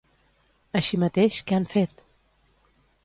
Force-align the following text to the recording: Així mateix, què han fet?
Així 0.79 0.99
mateix, 1.03 1.37
què 1.51 1.59
han 1.59 1.67
fet? 1.77 2.03